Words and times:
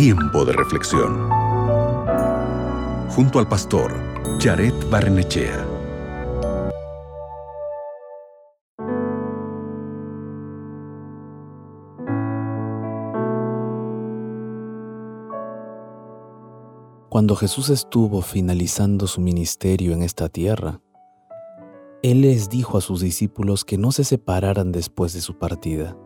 Tiempo 0.00 0.44
de 0.44 0.52
reflexión. 0.52 1.28
Junto 3.08 3.40
al 3.40 3.48
pastor 3.48 3.92
Jared 4.38 4.72
Barnechea. 4.88 5.66
Cuando 17.08 17.34
Jesús 17.34 17.68
estuvo 17.68 18.22
finalizando 18.22 19.08
su 19.08 19.20
ministerio 19.20 19.94
en 19.94 20.04
esta 20.04 20.28
tierra, 20.28 20.80
Él 22.04 22.20
les 22.20 22.48
dijo 22.48 22.78
a 22.78 22.80
sus 22.80 23.00
discípulos 23.00 23.64
que 23.64 23.78
no 23.78 23.90
se 23.90 24.04
separaran 24.04 24.70
después 24.70 25.12
de 25.12 25.20
su 25.20 25.38
partida. 25.38 25.96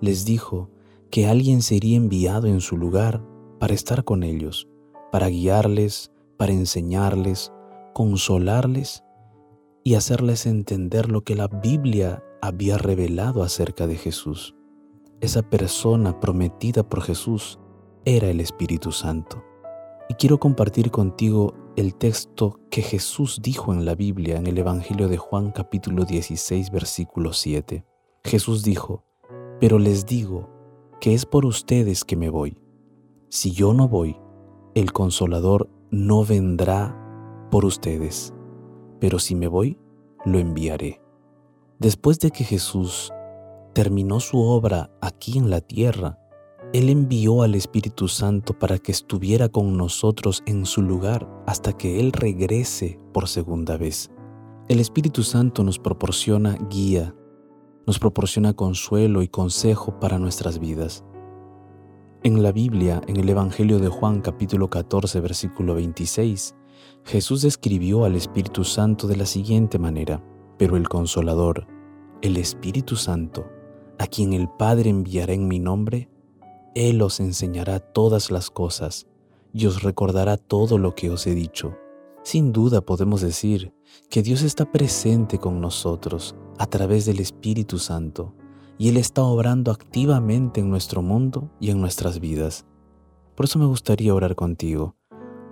Les 0.00 0.24
dijo 0.24 0.70
que 1.14 1.28
alguien 1.28 1.62
sería 1.62 1.96
enviado 1.96 2.48
en 2.48 2.60
su 2.60 2.76
lugar 2.76 3.24
para 3.60 3.72
estar 3.72 4.02
con 4.02 4.24
ellos, 4.24 4.66
para 5.12 5.28
guiarles, 5.28 6.10
para 6.36 6.52
enseñarles, 6.52 7.52
consolarles 7.92 9.04
y 9.84 9.94
hacerles 9.94 10.44
entender 10.44 11.12
lo 11.12 11.22
que 11.22 11.36
la 11.36 11.46
Biblia 11.46 12.24
había 12.42 12.78
revelado 12.78 13.44
acerca 13.44 13.86
de 13.86 13.94
Jesús. 13.94 14.56
Esa 15.20 15.42
persona 15.48 16.18
prometida 16.18 16.82
por 16.82 17.00
Jesús 17.02 17.60
era 18.04 18.28
el 18.28 18.40
Espíritu 18.40 18.90
Santo. 18.90 19.44
Y 20.08 20.14
quiero 20.14 20.40
compartir 20.40 20.90
contigo 20.90 21.54
el 21.76 21.94
texto 21.94 22.58
que 22.72 22.82
Jesús 22.82 23.38
dijo 23.40 23.72
en 23.72 23.84
la 23.84 23.94
Biblia 23.94 24.36
en 24.36 24.48
el 24.48 24.58
Evangelio 24.58 25.06
de 25.08 25.18
Juan 25.18 25.52
capítulo 25.52 26.06
16 26.06 26.72
versículo 26.72 27.32
7. 27.32 27.84
Jesús 28.24 28.64
dijo, 28.64 29.04
pero 29.60 29.78
les 29.78 30.06
digo 30.06 30.53
que 31.04 31.12
es 31.12 31.26
por 31.26 31.44
ustedes 31.44 32.02
que 32.02 32.16
me 32.16 32.30
voy. 32.30 32.56
Si 33.28 33.50
yo 33.50 33.74
no 33.74 33.88
voy, 33.88 34.16
el 34.74 34.90
consolador 34.94 35.68
no 35.90 36.24
vendrá 36.24 36.98
por 37.50 37.66
ustedes, 37.66 38.32
pero 39.00 39.18
si 39.18 39.34
me 39.34 39.46
voy, 39.46 39.76
lo 40.24 40.38
enviaré. 40.38 41.02
Después 41.78 42.20
de 42.20 42.30
que 42.30 42.42
Jesús 42.42 43.12
terminó 43.74 44.18
su 44.18 44.38
obra 44.38 44.90
aquí 45.02 45.36
en 45.36 45.50
la 45.50 45.60
tierra, 45.60 46.18
Él 46.72 46.88
envió 46.88 47.42
al 47.42 47.54
Espíritu 47.54 48.08
Santo 48.08 48.58
para 48.58 48.78
que 48.78 48.90
estuviera 48.90 49.50
con 49.50 49.76
nosotros 49.76 50.42
en 50.46 50.64
su 50.64 50.80
lugar 50.80 51.28
hasta 51.46 51.74
que 51.74 52.00
Él 52.00 52.12
regrese 52.12 52.98
por 53.12 53.28
segunda 53.28 53.76
vez. 53.76 54.10
El 54.70 54.80
Espíritu 54.80 55.22
Santo 55.22 55.64
nos 55.64 55.78
proporciona 55.78 56.56
guía, 56.70 57.14
nos 57.86 57.98
proporciona 57.98 58.54
consuelo 58.54 59.22
y 59.22 59.28
consejo 59.28 59.98
para 60.00 60.18
nuestras 60.18 60.58
vidas. 60.58 61.04
En 62.22 62.42
la 62.42 62.52
Biblia, 62.52 63.02
en 63.06 63.18
el 63.18 63.28
Evangelio 63.28 63.78
de 63.78 63.88
Juan 63.88 64.22
capítulo 64.22 64.70
14 64.70 65.20
versículo 65.20 65.74
26, 65.74 66.54
Jesús 67.04 67.42
describió 67.42 68.04
al 68.04 68.16
Espíritu 68.16 68.64
Santo 68.64 69.06
de 69.06 69.16
la 69.16 69.26
siguiente 69.26 69.78
manera, 69.78 70.24
pero 70.56 70.76
el 70.76 70.88
Consolador, 70.88 71.66
el 72.22 72.38
Espíritu 72.38 72.96
Santo, 72.96 73.44
a 73.98 74.06
quien 74.06 74.32
el 74.32 74.48
Padre 74.48 74.88
enviará 74.88 75.34
en 75.34 75.46
mi 75.46 75.58
nombre, 75.58 76.08
Él 76.74 77.02
os 77.02 77.20
enseñará 77.20 77.80
todas 77.80 78.30
las 78.30 78.50
cosas 78.50 79.06
y 79.52 79.66
os 79.66 79.82
recordará 79.82 80.38
todo 80.38 80.78
lo 80.78 80.94
que 80.94 81.10
os 81.10 81.26
he 81.26 81.34
dicho. 81.34 81.76
Sin 82.22 82.52
duda 82.52 82.80
podemos 82.80 83.20
decir 83.20 83.74
que 84.08 84.22
Dios 84.22 84.40
está 84.40 84.72
presente 84.72 85.38
con 85.38 85.60
nosotros 85.60 86.34
a 86.58 86.66
través 86.66 87.04
del 87.04 87.20
Espíritu 87.20 87.78
Santo 87.78 88.34
y 88.78 88.88
Él 88.88 88.96
está 88.96 89.22
obrando 89.22 89.70
activamente 89.70 90.60
en 90.60 90.70
nuestro 90.70 91.02
mundo 91.02 91.50
y 91.60 91.70
en 91.70 91.80
nuestras 91.80 92.20
vidas. 92.20 92.66
Por 93.34 93.46
eso 93.46 93.58
me 93.58 93.66
gustaría 93.66 94.14
orar 94.14 94.34
contigo, 94.34 94.96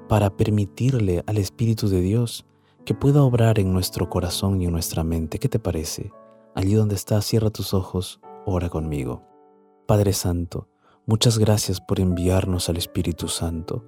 para 0.09 0.37
permitirle 0.37 1.23
al 1.27 1.39
Espíritu 1.39 1.89
de 1.89 2.01
Dios 2.01 2.45
que 2.85 2.95
pueda 2.95 3.23
obrar 3.23 3.59
en 3.59 3.73
nuestro 3.73 4.11
corazón 4.11 4.61
y 4.61 4.67
en 4.67 4.73
nuestra 4.73 5.05
mente. 5.05 5.39
¿Qué 5.39 5.49
te 5.49 5.59
parece? 5.59 6.13
Allí 6.55 6.75
donde 6.75 6.97
estás, 6.97 7.25
cierra 7.25 7.51
tus 7.51 7.75
ojos, 7.75 8.21
ora 8.45 8.69
conmigo. 8.69 9.23
Padre 9.87 10.13
Santo, 10.13 10.69
muchas 11.07 11.39
gracias 11.39 11.81
por 11.81 12.01
enviarnos 12.01 12.69
al 12.69 12.77
Espíritu 12.77 13.29
Santo. 13.29 13.85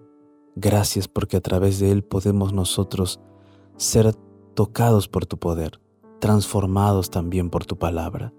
Gracias 0.57 1.09
porque 1.09 1.37
a 1.37 1.41
través 1.41 1.79
de 1.81 1.91
Él 1.91 2.05
podemos 2.05 2.53
nosotros 2.53 3.21
ser 3.77 4.15
tocados 4.55 5.09
por 5.09 5.27
tu 5.27 5.37
poder, 5.39 5.81
transformados 6.25 7.11
también 7.11 7.51
por 7.51 7.67
tu 7.67 7.77
palabra. 7.77 8.33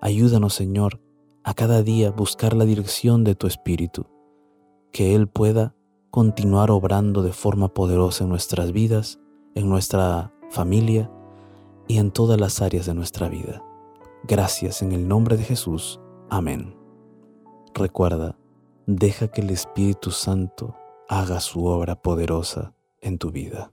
Ayúdanos, 0.00 0.54
Señor, 0.54 1.00
a 1.42 1.52
cada 1.52 1.82
día 1.82 2.12
buscar 2.12 2.54
la 2.54 2.64
dirección 2.64 3.24
de 3.24 3.34
tu 3.34 3.48
Espíritu, 3.48 4.06
que 4.92 5.16
Él 5.16 5.26
pueda 5.26 5.74
continuar 6.12 6.70
obrando 6.70 7.24
de 7.24 7.32
forma 7.32 7.74
poderosa 7.74 8.22
en 8.22 8.30
nuestras 8.30 8.70
vidas, 8.70 9.18
en 9.56 9.68
nuestra 9.68 10.32
familia 10.48 11.10
y 11.88 11.98
en 11.98 12.12
todas 12.12 12.38
las 12.38 12.62
áreas 12.62 12.86
de 12.86 12.94
nuestra 12.94 13.28
vida. 13.28 13.64
Gracias 14.28 14.80
en 14.80 14.92
el 14.92 15.08
nombre 15.08 15.36
de 15.36 15.42
Jesús. 15.42 15.98
Amén. 16.30 16.76
Recuerda, 17.74 18.38
deja 18.86 19.26
que 19.26 19.40
el 19.40 19.50
Espíritu 19.50 20.12
Santo 20.12 20.76
haga 21.08 21.40
su 21.40 21.64
obra 21.66 22.00
poderosa 22.00 22.74
en 23.00 23.18
tu 23.18 23.32
vida. 23.32 23.72